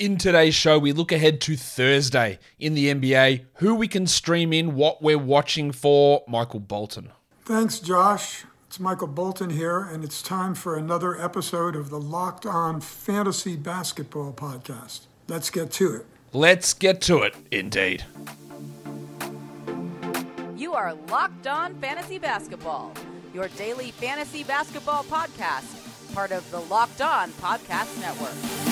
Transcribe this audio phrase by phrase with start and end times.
[0.00, 4.50] In today's show, we look ahead to Thursday in the NBA, who we can stream
[4.50, 6.24] in, what we're watching for.
[6.26, 7.12] Michael Bolton.
[7.44, 8.46] Thanks, Josh.
[8.66, 13.56] It's Michael Bolton here, and it's time for another episode of the Locked On Fantasy
[13.56, 15.00] Basketball Podcast.
[15.28, 16.06] Let's get to it.
[16.32, 18.04] Let's get to it, indeed.
[20.56, 22.94] You are Locked On Fantasy Basketball,
[23.34, 28.69] your daily fantasy basketball podcast, part of the Locked On Podcast Network.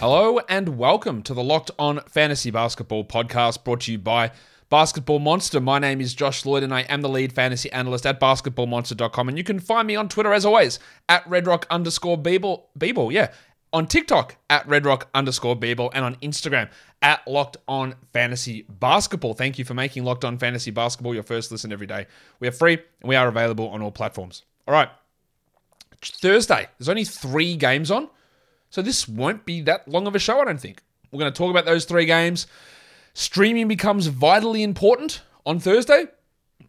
[0.00, 4.32] Hello and welcome to the Locked On Fantasy Basketball podcast brought to you by
[4.70, 5.60] Basketball Monster.
[5.60, 9.28] My name is Josh Lloyd and I am the lead fantasy analyst at basketballmonster.com.
[9.28, 10.78] And you can find me on Twitter as always
[11.10, 13.12] at redrock underscore bball.
[13.12, 13.30] Yeah.
[13.74, 16.70] On TikTok at redrock underscore bball and on Instagram
[17.02, 19.34] at Locked On Fantasy Basketball.
[19.34, 22.06] Thank you for making Locked On Fantasy Basketball your first listen every day.
[22.38, 24.44] We are free and we are available on all platforms.
[24.66, 24.88] All right.
[26.00, 28.08] Thursday, there's only three games on.
[28.70, 30.82] So this won't be that long of a show, I don't think.
[31.10, 32.46] We're going to talk about those three games.
[33.14, 36.06] Streaming becomes vitally important on Thursday.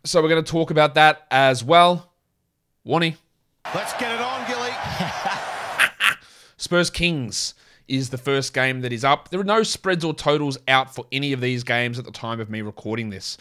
[0.03, 2.11] So we're going to talk about that as well.
[2.83, 3.17] Wani.
[3.75, 4.71] Let's get it on, Gilly.
[6.57, 7.53] Spurs Kings
[7.87, 9.29] is the first game that is up.
[9.29, 12.39] There are no spreads or totals out for any of these games at the time
[12.39, 13.37] of me recording this.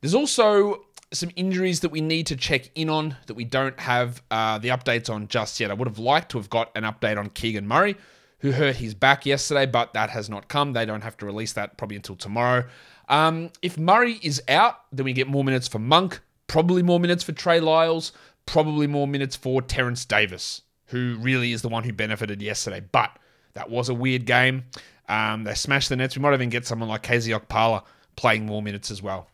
[0.00, 0.84] There's also
[1.18, 4.68] some injuries that we need to check in on that we don't have uh, the
[4.68, 5.70] updates on just yet.
[5.70, 7.96] I would have liked to have got an update on Keegan Murray,
[8.40, 10.72] who hurt his back yesterday, but that has not come.
[10.72, 12.66] They don't have to release that probably until tomorrow.
[13.08, 17.22] Um, if Murray is out, then we get more minutes for Monk, probably more minutes
[17.22, 18.12] for Trey Lyles,
[18.44, 22.80] probably more minutes for Terence Davis, who really is the one who benefited yesterday.
[22.80, 23.16] But
[23.54, 24.64] that was a weird game.
[25.08, 26.16] Um, they smashed the nets.
[26.16, 27.84] We might even get someone like KZ Okpala
[28.16, 29.28] playing more minutes as well.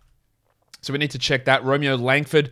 [0.83, 1.65] So we need to check that.
[1.65, 2.51] Romeo Langford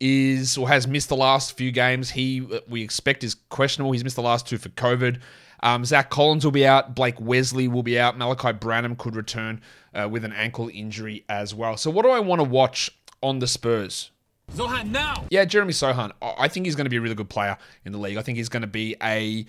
[0.00, 2.10] is or has missed the last few games.
[2.10, 3.92] He we expect is questionable.
[3.92, 5.20] He's missed the last two for COVID.
[5.62, 6.94] Um, Zach Collins will be out.
[6.96, 8.18] Blake Wesley will be out.
[8.18, 9.60] Malaki Branham could return
[9.94, 11.76] uh, with an ankle injury as well.
[11.76, 12.90] So what do I want to watch
[13.22, 14.10] on the Spurs?
[14.52, 15.24] Sochan now.
[15.30, 16.10] Yeah, Jeremy Sochan.
[16.20, 18.16] I think he's going to be a really good player in the league.
[18.16, 19.46] I think he's going to be a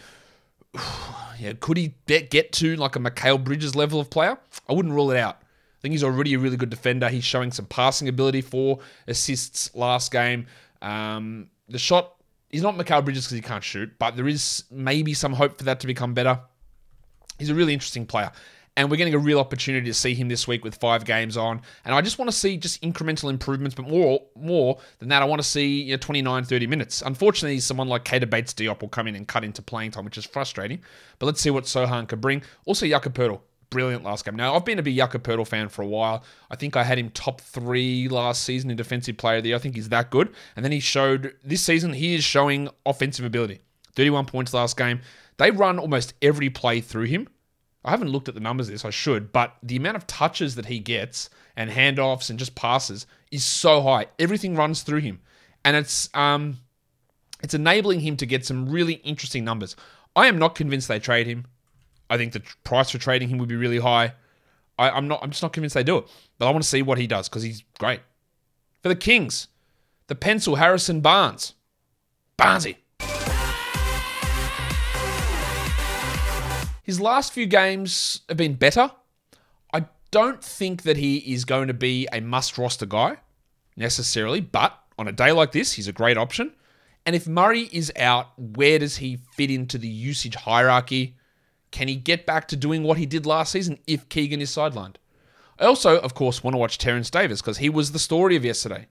[1.39, 1.53] yeah.
[1.59, 4.37] Could he get to like a Mikal Bridges level of player?
[4.69, 5.42] I wouldn't rule it out
[5.83, 7.09] think he's already a really good defender.
[7.09, 10.47] He's showing some passing ability for assists last game.
[10.81, 12.15] Um, the shot,
[12.49, 15.65] he's not Mikal Bridges because he can't shoot, but there is maybe some hope for
[15.65, 16.39] that to become better.
[17.37, 18.31] He's a really interesting player.
[18.77, 21.61] And we're getting a real opportunity to see him this week with five games on.
[21.83, 25.25] And I just want to see just incremental improvements, but more more than that, I
[25.25, 27.03] want to see you know, 29, 30 minutes.
[27.05, 30.17] Unfortunately, someone like Keita Bates Diop will come in and cut into playing time, which
[30.17, 30.81] is frustrating.
[31.19, 32.41] But let's see what Sochan can bring.
[32.65, 33.41] Also, Jakob Poeltl
[33.73, 34.35] brilliant last game.
[34.35, 36.23] Now, I've been a big Jakob Poeltl fan for a while.
[36.51, 39.55] I think I had him top three last season in Defensive Player of the Year.
[39.55, 40.31] I think he's that good.
[40.55, 43.61] And then he showed, this season, he is showing offensive ability.
[43.95, 45.01] 31 points last game.
[45.37, 47.27] They run almost every play through him.
[47.83, 50.67] I haven't looked at the numbers this, I should, but the amount of touches that
[50.67, 54.05] he gets and handoffs and just passes is so high.
[54.19, 55.19] Everything runs through him.
[55.65, 56.59] And it's um
[57.41, 59.75] it's enabling him to get some really interesting numbers.
[60.15, 61.45] I am not convinced they trade him.
[62.09, 64.13] I think the price for trading him would be really high.
[64.77, 65.21] I, I'm not.
[65.23, 66.05] I'm just not convinced they do it.
[66.37, 68.01] But I want to see what he does because he's great.
[68.81, 69.47] For the Kings,
[70.07, 71.53] the pencil Harrison Barnes,
[72.37, 72.77] Barnesy.
[76.83, 78.91] His last few games have been better.
[79.73, 83.17] I don't think that he is going to be a must roster guy
[83.77, 86.53] necessarily, but on a day like this, he's a great option.
[87.05, 91.15] And if Murray is out, where does he fit into the usage hierarchy?
[91.73, 94.97] Can he get back to doing what he did last season if Keegan is sidelined?
[95.57, 98.45] I also, of course, want to watch Terence Davis because he was the story of
[98.45, 98.85] yesterday.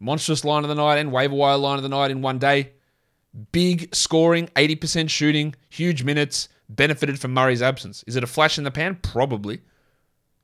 [0.00, 2.72] Monstrous line of the night and waiver wire line of the night in one day.
[3.52, 8.02] Big scoring, 80% shooting, huge minutes, benefited from Murray's absence.
[8.06, 8.98] Is it a flash in the pan?
[9.02, 9.60] Probably.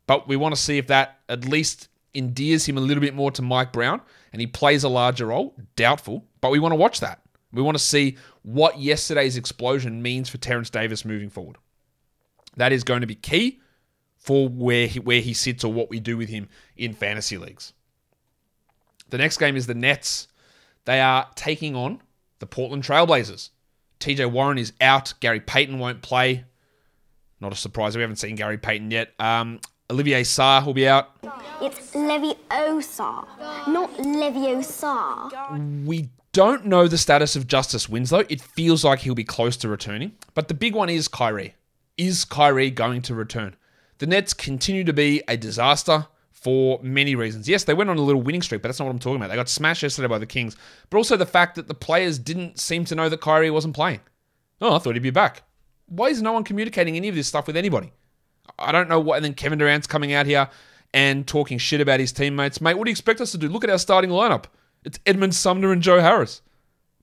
[0.06, 3.30] But we want to see if that at least endears him a little bit more
[3.30, 5.54] to Mike Brown and he plays a larger role.
[5.76, 7.22] Doubtful, but we want to watch that.
[7.50, 11.56] We want to see what yesterday's explosion means for Terence Davis moving forward.
[12.56, 13.60] That is going to be key
[14.16, 17.72] for where he, where he sits or what we do with him in fantasy leagues.
[19.10, 20.28] The next game is the Nets.
[20.84, 22.00] They are taking on
[22.38, 23.50] the Portland Trailblazers.
[24.00, 25.14] TJ Warren is out.
[25.20, 26.44] Gary Payton won't play.
[27.40, 27.96] Not a surprise.
[27.96, 29.12] We haven't seen Gary Payton yet.
[29.18, 29.60] Um,
[29.90, 31.10] Olivier Sarr will be out.
[31.60, 33.26] It's Leviosa,
[33.68, 35.84] not Leviosa.
[35.84, 38.24] We don't know the status of Justice Winslow.
[38.28, 40.12] It feels like he'll be close to returning.
[40.34, 41.54] But the big one is Kyrie.
[41.96, 43.56] Is Kyrie going to return?
[43.98, 47.48] The Nets continue to be a disaster for many reasons.
[47.48, 49.28] Yes, they went on a little winning streak, but that's not what I'm talking about.
[49.28, 50.56] They got smashed yesterday by the Kings,
[50.90, 54.00] but also the fact that the players didn't seem to know that Kyrie wasn't playing.
[54.60, 55.42] Oh, I thought he'd be back.
[55.86, 57.92] Why is no one communicating any of this stuff with anybody?
[58.58, 59.16] I don't know what.
[59.16, 60.48] And then Kevin Durant's coming out here
[60.94, 62.60] and talking shit about his teammates.
[62.60, 63.48] Mate, what do you expect us to do?
[63.48, 64.46] Look at our starting lineup.
[64.84, 66.42] It's Edmond Sumner and Joe Harris.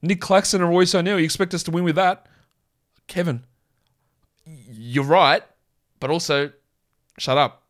[0.01, 1.19] Nic Claxton and Royce O'Neale.
[1.19, 2.25] You expect us to win with that?
[3.07, 3.45] Kevin,
[4.89, 5.43] you're right,
[5.99, 6.51] but also
[7.19, 7.63] shut up.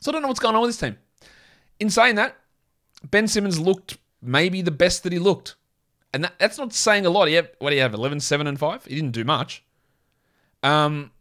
[0.00, 0.98] So I don't know what's going on with this team.
[1.78, 2.36] In saying that,
[3.10, 5.56] Ben Simmons looked maybe the best that he looked.
[6.12, 7.28] And that, that's not saying a lot.
[7.28, 8.84] He had, what do you have, 11, 7, and 5?
[8.84, 9.64] He didn't do much.
[10.62, 11.12] Um,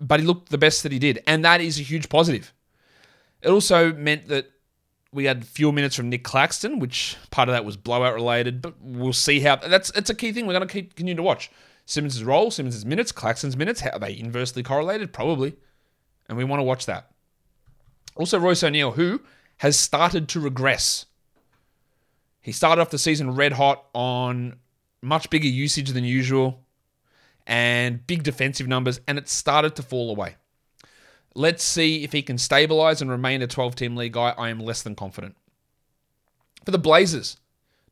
[0.00, 1.22] but he looked the best that he did.
[1.26, 2.52] And that is a huge positive.
[3.40, 4.50] It also meant that
[5.12, 8.74] we had fewer minutes from Nic Claxton, which part of that was blowout related, but
[8.82, 11.50] we'll see how that's it's a key thing we're going to keep continue to watch.
[11.86, 15.12] Simmons' role, Simmons' minutes, Claxton's minutes, how are they inversely correlated?
[15.12, 15.54] Probably.
[16.28, 17.10] And we want to watch that.
[18.16, 19.20] Also, Royce O'Neale, who
[19.58, 21.06] has started to regress.
[22.42, 24.56] He started off the season red hot on
[25.00, 26.66] much bigger usage than usual
[27.46, 30.36] and big defensive numbers, and it started to fall away.
[31.34, 34.34] Let's see if he can stabilize and remain a 12 team league guy.
[34.36, 35.36] I am less than confident.
[36.64, 37.36] For the Blazers,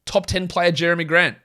[0.06, 1.36] top 10 player Jerami Grant.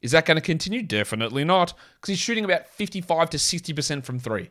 [0.00, 0.82] Is that going to continue?
[0.82, 4.50] Definitely not, because he's shooting about 55 to 60% from three.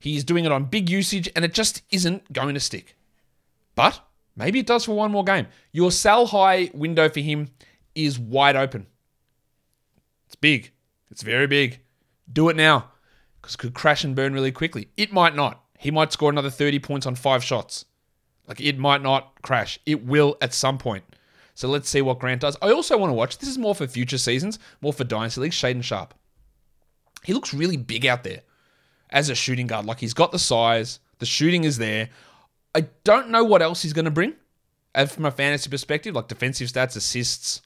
[0.00, 2.96] He's doing it on big usage, and it just isn't going to stick.
[3.74, 4.00] But
[4.34, 5.46] maybe it does for one more game.
[5.72, 7.48] Your sell high window for him
[7.94, 8.86] is wide open.
[10.26, 10.72] It's big.
[11.10, 11.80] It's very big.
[12.30, 12.90] Do it now,
[13.40, 14.88] because it could crash and burn really quickly.
[14.96, 15.62] It might not.
[15.78, 17.84] He might score another 30 points on five shots.
[18.48, 19.78] Like it might not crash.
[19.86, 21.04] It will at some point.
[21.56, 22.54] So let's see what Grant does.
[22.60, 23.38] I also want to watch.
[23.38, 25.52] This is more for future seasons, more for Dynasty League.
[25.52, 26.12] Shaedon Sharpe.
[27.24, 28.42] He looks really big out there
[29.08, 29.86] as a shooting guard.
[29.86, 32.10] Like he's got the size, the shooting is there.
[32.74, 34.34] I don't know what else he's going to bring
[35.08, 37.62] from a fantasy perspective, like defensive stats, assists,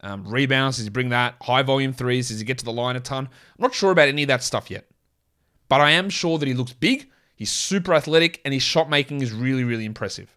[0.00, 0.78] um, rebounds.
[0.78, 1.36] Does he bring that?
[1.40, 2.30] High volume threes?
[2.30, 3.26] Does he get to the line a ton?
[3.26, 4.86] I'm not sure about any of that stuff yet.
[5.68, 7.08] But I am sure that he looks big.
[7.36, 10.36] He's super athletic and his shot making is really, really impressive.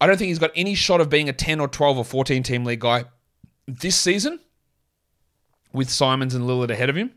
[0.00, 2.42] I don't think he's got any shot of being a 10 or 12 or 14
[2.42, 3.04] team league guy
[3.66, 4.40] this season
[5.72, 7.12] with Simons and Lillard ahead of him.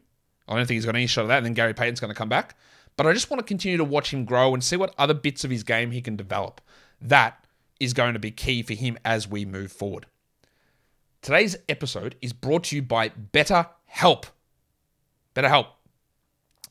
[0.47, 1.37] I don't think he's got any shot of that.
[1.37, 2.55] And then Gary Payton's going to come back.
[2.95, 5.43] But I just want to continue to watch him grow and see what other bits
[5.43, 6.61] of his game he can develop.
[7.01, 7.45] That
[7.79, 10.07] is going to be key for him as we move forward.
[11.21, 14.27] Today's episode is brought to you by Better Help.
[15.33, 15.67] Better Help.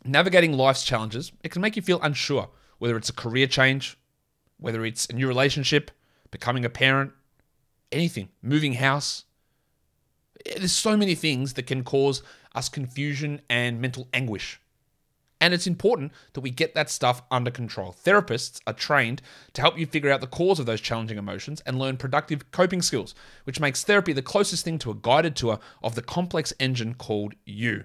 [0.04, 2.48] Navigating life's challenges, it can make you feel unsure,
[2.78, 3.98] whether it's a career change,
[4.58, 5.90] whether it's a new relationship,
[6.30, 7.12] becoming a parent,
[7.92, 9.24] anything, moving house.
[10.44, 12.22] There's so many things that can cause
[12.54, 14.60] us confusion and mental anguish.
[15.40, 17.94] And it's important that we get that stuff under control.
[18.04, 19.20] Therapists are trained
[19.52, 22.80] to help you figure out the cause of those challenging emotions and learn productive coping
[22.80, 23.14] skills,
[23.44, 27.34] which makes therapy the closest thing to a guided tour of the complex engine called
[27.44, 27.84] you.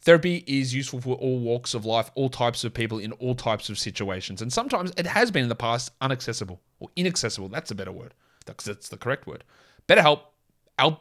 [0.00, 3.68] Therapy is useful for all walks of life, all types of people in all types
[3.68, 4.40] of situations.
[4.40, 7.48] And sometimes it has been in the past unaccessible or inaccessible.
[7.48, 8.14] That's a better word.
[8.44, 9.44] because that's the correct word.
[9.88, 10.20] BetterHelp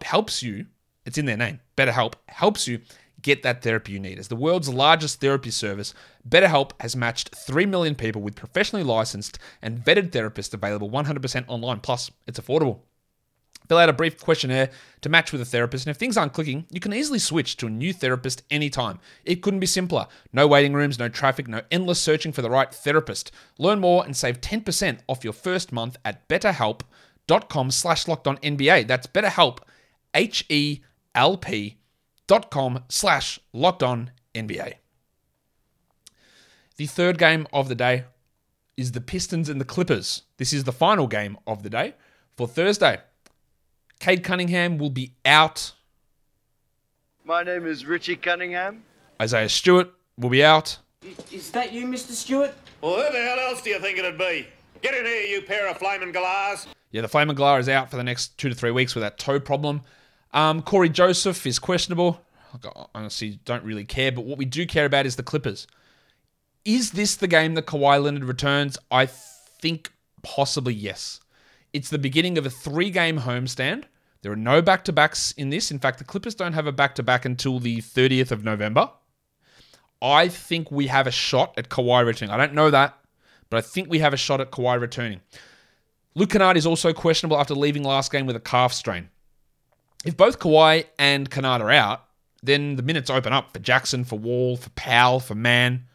[0.03, 0.65] helps you,
[1.05, 1.59] it's in their name.
[1.77, 2.81] BetterHelp helps you
[3.21, 4.19] get that therapy you need.
[4.19, 5.93] As the world's largest therapy service,
[6.27, 11.79] BetterHelp has matched 3 million people with professionally licensed and vetted therapists available 100% online.
[11.79, 12.79] Plus, it's affordable.
[13.67, 14.69] Fill out a brief questionnaire
[15.01, 17.67] to match with a therapist, and if things aren't clicking, you can easily switch to
[17.67, 18.99] a new therapist anytime.
[19.23, 20.07] It couldn't be simpler.
[20.33, 23.31] No waiting rooms, no traffic, no endless searching for the right therapist.
[23.57, 28.87] Learn more and save 10% off your first month at betterhelp.com slash locked on NBA.
[28.87, 29.59] That's betterhelp,
[30.13, 31.77] H-E-L-P
[32.27, 34.73] dot com slash locked on NBA.
[36.77, 38.05] The third game of the day
[38.75, 40.23] is the Pistons and the Clippers.
[40.37, 41.95] This is the final game of the day
[42.35, 42.99] for Thursday.
[44.05, 45.71] Cade Cunningham will be out.
[47.23, 48.83] My name is Richie Cunningham.
[49.19, 50.77] Isaiah Stewart will be out.
[51.31, 52.11] Is that you, Mr.
[52.11, 52.53] Stewart?
[52.81, 54.45] Well, who the hell else do you think it'd be?
[54.83, 56.67] Get in here, you pair of flaming galahs.
[56.91, 59.17] Yeah, the flaming Galar is out for the next two to three weeks with that
[59.17, 59.81] toe problem.
[60.35, 62.21] Um, Cory Joseph is questionable.
[62.63, 65.65] I honestly don't really care, but what we do care about is the Clippers.
[66.63, 68.77] Is this the game that Kawhi Leonard returns?
[68.91, 71.21] I think possibly yes.
[71.73, 73.85] It's the beginning of a three game homestand.
[74.25, 75.69] There are no back to backs in this.
[75.69, 78.89] In fact, the Clippers don't have a back to back until the 30th of November.
[80.01, 82.33] I think we have a shot at Kawhi returning.
[82.33, 82.97] I don't know that,
[83.51, 85.21] but I think we have a shot at Kawhi returning.
[86.15, 89.09] Luke Kennard is also questionable after leaving last game with a calf strain.
[90.05, 92.05] If both Kawhi and Kennard are out,
[92.41, 95.85] then the minutes open up for Jackson, for Wall, for Powell, for Mann.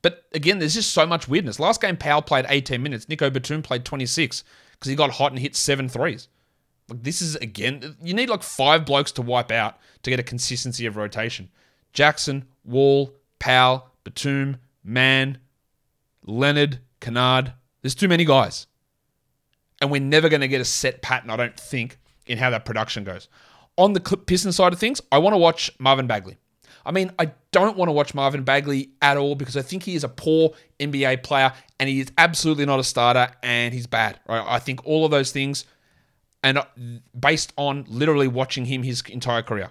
[0.00, 1.60] But again, there's just so much weirdness.
[1.60, 3.10] Last game, Powell played 18 minutes.
[3.10, 6.28] Nico Batum played 26 because he got hot and hit seven threes.
[6.88, 10.22] Like this is again, you need like five blokes to wipe out to get a
[10.22, 11.50] consistency of rotation.
[11.92, 15.38] Jackson, Wall, Powell, Batum, Mann,
[16.24, 17.52] Leonard, Kennard.
[17.82, 18.66] There's too many guys.
[19.80, 22.64] And we're never going to get a set pattern, I don't think, in how that
[22.64, 23.28] production goes.
[23.76, 26.36] On the Piston side of things, I want to watch Marvin Bagley.
[26.84, 29.94] I mean, I don't want to watch Marvin Bagley at all because I think he
[29.94, 34.18] is a poor NBA player and he is absolutely not a starter and he's bad.
[34.28, 34.42] Right?
[34.46, 35.64] I think all of those things,
[36.42, 36.64] and uh,
[37.18, 39.70] based on literally watching him his entire career,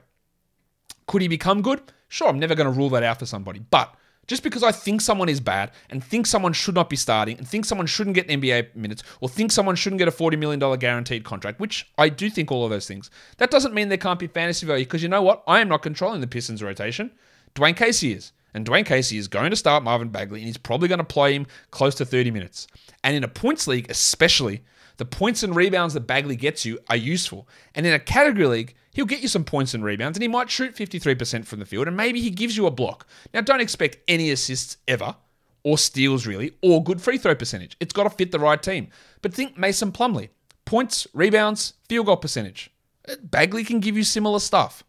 [1.07, 1.81] could he become good?
[2.09, 3.93] Sure, I'm never going to rule that out for somebody, but
[4.27, 7.47] just because I think someone is bad and think someone should not be starting and
[7.47, 11.23] think someone shouldn't get NBA minutes or think someone shouldn't get a $40 million guaranteed
[11.23, 14.27] contract, which I do think all of those things, that doesn't mean there can't be
[14.27, 15.43] fantasy value because you know what?
[15.47, 17.11] I am not controlling the Pistons rotation.
[17.55, 18.33] Dwane Casey is.
[18.53, 21.33] And Dwane Casey is going to start Marvin Bagley and he's probably going to play
[21.33, 22.67] him close to 30 minutes.
[23.03, 24.63] And in a points league, especially,
[24.97, 27.47] the points and rebounds that Bagley gets you are useful.
[27.75, 30.49] And in a category league, he'll get you some points and rebounds, and he might
[30.49, 33.07] shoot 53% from the field, and maybe he gives you a block.
[33.33, 35.15] Now, don't expect any assists ever,
[35.63, 37.77] or steals really, or good free throw percentage.
[37.79, 38.89] It's got to fit the right team.
[39.21, 40.29] But think Mason Plumlee
[40.65, 42.71] points, rebounds, field goal percentage.
[43.07, 44.83] Uh, Bagley can give you similar stuff.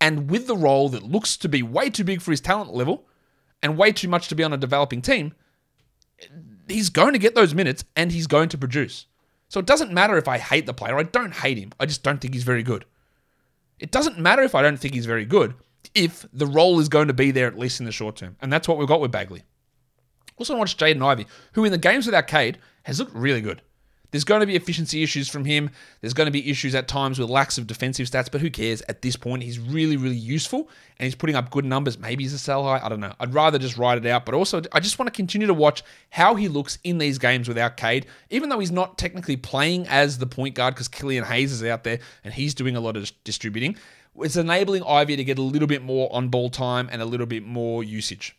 [0.00, 3.06] And with the role that looks to be way too big for his talent level
[3.62, 5.34] and way too much to be on a developing team,
[6.68, 9.06] he's going to get those minutes and he's going to produce.
[9.48, 10.96] So it doesn't matter if I hate the player.
[10.96, 11.72] I don't hate him.
[11.80, 12.84] I just don't think he's very good.
[13.78, 15.54] It doesn't matter if I don't think he's very good
[15.94, 18.36] if the role is going to be there at least in the short term.
[18.40, 19.42] And that's what we've got with Bagley.
[20.36, 23.62] Also watch Jaden Ivey, who in the games without Cade has looked really good.
[24.10, 25.70] There's going to be efficiency issues from him.
[26.00, 28.82] There's going to be issues at times with lacks of defensive stats, but who cares?
[28.88, 31.98] At this point, he's really, really useful and he's putting up good numbers.
[31.98, 32.80] Maybe he's a sell high.
[32.82, 33.12] I don't know.
[33.20, 35.82] I'd rather just ride it out, but also I just want to continue to watch
[36.10, 40.18] how he looks in these games without Cade, even though he's not technically playing as
[40.18, 43.10] the point guard because Killian Hayes is out there and he's doing a lot of
[43.24, 43.76] distributing.
[44.20, 47.26] It's enabling Ivey to get a little bit more on ball time and a little
[47.26, 48.34] bit more usage.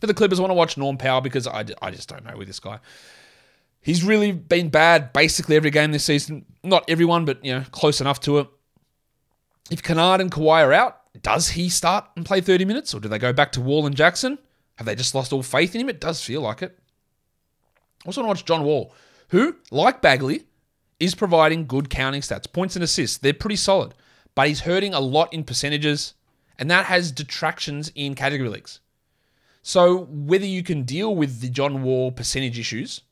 [0.00, 2.36] For the Clippers, I want to watch Norm Powell because I, I just don't know
[2.36, 2.80] with this guy.
[3.86, 6.44] He's really been bad basically every game this season.
[6.64, 8.48] Not everyone, but you know, close enough to it.
[9.70, 12.92] If Kennard and Kawhi are out, does he start and play 30 minutes?
[12.92, 14.38] Or do they go back to Wall and Jackson?
[14.74, 15.88] Have they just lost all faith in him?
[15.88, 16.76] It does feel like it.
[18.04, 18.92] Also want to watch John Wall,
[19.28, 20.46] who, like Bagley,
[20.98, 23.18] is providing good counting stats, points and assists.
[23.18, 23.94] They're pretty solid,
[24.34, 26.14] but he's hurting a lot in percentages,
[26.58, 28.80] and that has detractions in category leagues.
[29.62, 33.02] So whether you can deal with the John Wall percentage issues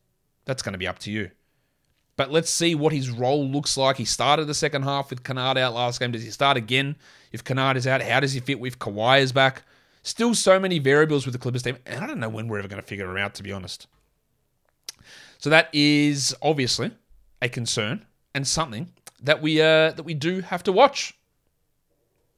[0.45, 1.31] that's going to be up to you.
[2.17, 3.97] But let's see what his role looks like.
[3.97, 6.13] He started the second half with Kennard out last game.
[6.13, 6.97] Does he start again
[7.33, 8.03] if Kennard is out?
[8.03, 9.65] How does he fit with Kawhi is back?
[10.03, 12.69] Still so many variables with the Clippers team, and I don't know when we're ever
[12.69, 13.87] going to figure it out, to be honest.
[15.39, 16.93] So that is obviously
[17.43, 21.19] a concern and something that we uh, that we do have to watch.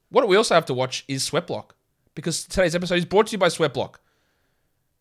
[0.09, 1.71] What we also have to watch is Sweatblock,
[2.15, 3.95] because today's episode is brought to you by Sweatblock.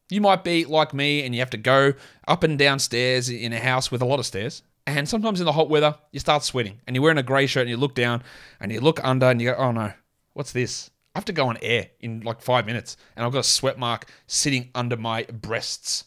[0.09, 1.95] You might be like me and you have to go
[2.29, 4.63] up and down stairs in a house with a lot of stairs.
[4.87, 7.63] And sometimes in the hot weather, you start sweating and you're wearing a grey shirt
[7.63, 8.23] and you look down
[8.61, 9.93] and you look under and you go, oh no,
[10.35, 10.91] what's this?
[11.15, 13.79] I have to go on air in like five minutes and I've got a sweat
[13.79, 16.05] mark sitting under my breasts.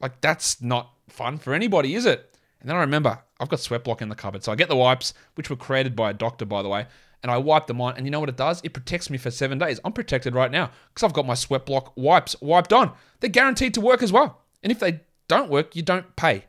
[0.00, 2.34] Like, that's not fun for anybody, is it?
[2.60, 4.44] And then I remember I've got sweat block in the cupboard.
[4.44, 6.86] So I get the wipes, which were created by a doctor, by the way
[7.22, 7.96] and I wipe them on.
[7.96, 8.60] And you know what it does?
[8.64, 9.80] It protects me for seven days.
[9.84, 12.92] I'm protected right now because I've got my sweat block wipes wiped on.
[13.20, 14.42] They're guaranteed to work as well.
[14.62, 16.44] And if they don't work, you don't pay.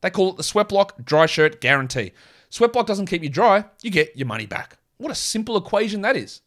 [0.00, 2.12] They call it the sweat block dry shirt guarantee.
[2.50, 4.78] Sweat block doesn't keep you dry, you get your money back.
[4.98, 6.42] What a simple equation that is.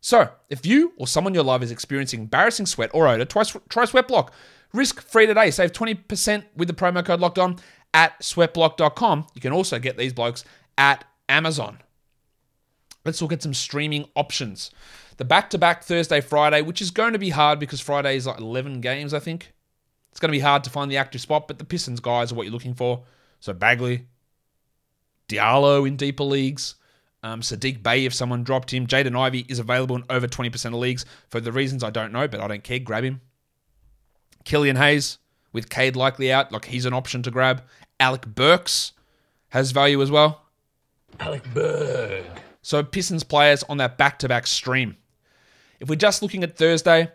[0.00, 3.84] So, if you or someone you love is experiencing embarrassing sweat or odor, try, try
[3.84, 4.28] Sweatblock.
[4.72, 5.50] Risk free today.
[5.50, 7.58] Save 20% with the promo code locked on
[7.94, 9.26] at sweatblock.com.
[9.34, 10.44] You can also get these blokes
[10.76, 11.78] at Amazon.
[13.06, 14.70] Let's look at some streaming options.
[15.16, 18.26] The back to back Thursday, Friday, which is going to be hard because Friday is
[18.26, 19.52] like 11 games, I think.
[20.10, 22.34] It's going to be hard to find the active spot, but the Pistons guys are
[22.34, 23.04] what you're looking for.
[23.40, 24.06] So Bagley,
[25.28, 26.74] Diallo in deeper leagues,
[27.22, 28.86] um, Saddiq Bey if someone dropped him.
[28.86, 32.28] Jaden Ivey is available in over 20% of leagues for the reasons I don't know,
[32.28, 32.78] but I don't care.
[32.78, 33.20] Grab him.
[34.44, 35.18] Killian Hayes
[35.52, 37.62] with Cade likely out, like he's an option to grab.
[37.98, 38.92] Alec Burks
[39.48, 40.42] has value as well.
[41.18, 42.40] Alec Burks.
[42.66, 44.96] So Pistons players on that back-to-back stream.
[45.78, 47.12] If we're just looking at Thursday,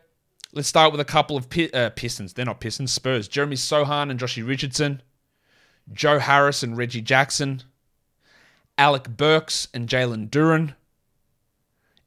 [0.54, 2.32] let's start with a couple of uh, Pistons.
[2.32, 3.28] They're not Pistons, Spurs.
[3.28, 5.02] Jeremy Sochan and Joshy Richardson.
[5.92, 7.64] Joe Harris and Reggie Jackson.
[8.78, 10.76] Alec Burks and Jalen Duren.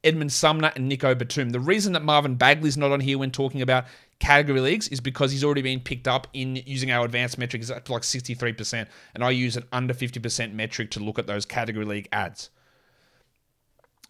[0.03, 1.51] Edmond Sumner and Nico Batum.
[1.51, 3.85] The reason that Marvin Bagley's not on here when talking about
[4.17, 7.69] category leagues is because he's already been picked up in using our advanced metric is
[7.69, 8.87] up to like 63%.
[9.13, 12.49] And I use an under 50% metric to look at those category league ads.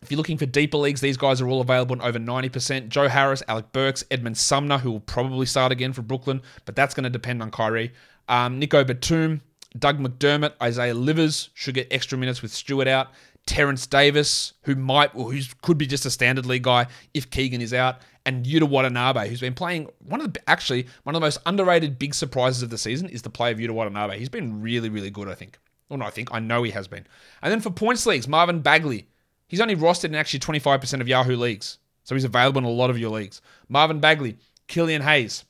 [0.06, 2.90] If you're looking for deeper leagues, these guys are all available in over 90%.
[2.90, 6.94] Joe Harris, Alec Burks, Edmond Sumner, who will probably start again for Brooklyn, but that's
[6.94, 7.92] going to depend on Kyrie.
[8.30, 9.42] Um, Nico Batum,
[9.80, 13.14] Doug McDermott, Isaiah Livers should get extra minutes with Stewart out.
[13.48, 16.86] Terence Davis, who might, or who could be just a standard league guy
[17.16, 17.98] if Keegan is out,
[18.28, 21.98] and Yuta Watanabe, who's been playing one of the actually one of the most underrated
[21.98, 24.20] big surprises of the season is the play of Yuta Watanabe.
[24.20, 25.58] He's been really, really good, I think.
[25.90, 27.08] Well, no, I think I know he has been.
[27.42, 29.08] And then for points leagues, Marvin Bagley.
[29.48, 32.90] He's only rostered in actually 25% of Yahoo leagues, so he's available in a lot
[32.90, 33.42] of your leagues.
[33.70, 34.38] Marvin Bagley,
[34.68, 35.46] Killian Hayes,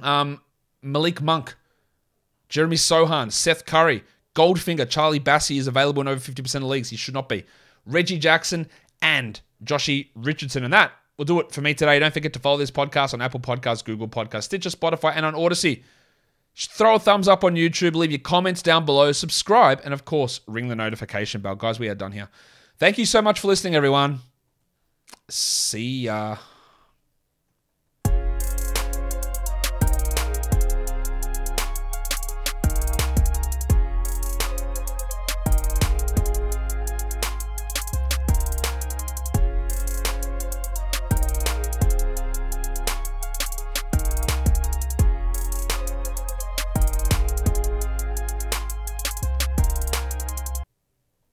[0.00, 0.40] um,
[0.82, 1.54] Malik Monk,
[2.48, 6.90] Jeremy Sochan, Seth Curry, Goldfinger, Charlie Bassey is available in over 50% of leagues.
[6.90, 7.44] He should not be.
[7.86, 8.68] Reggie Jackson
[9.00, 10.62] and Joshy Richardson.
[10.62, 11.98] And that will do it for me today.
[11.98, 15.34] Don't forget to follow this podcast on Apple Podcasts, Google Podcasts, Stitcher, Spotify, and on
[15.34, 15.82] Audacy.
[16.54, 20.40] Throw a thumbs up on YouTube, leave your comments down below, subscribe, and of course,
[20.46, 21.54] ring the notification bell.
[21.54, 22.28] Guys, we are done here.
[22.78, 24.20] Thank you so much for listening, everyone.
[25.28, 26.36] See ya.